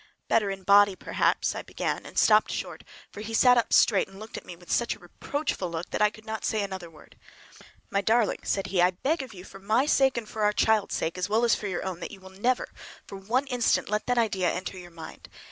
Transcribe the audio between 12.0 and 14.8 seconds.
you will never for one instant let that idea enter